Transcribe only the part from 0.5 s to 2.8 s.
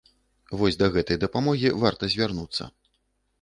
Вось да гэтай дапамогі варта звярнуцца.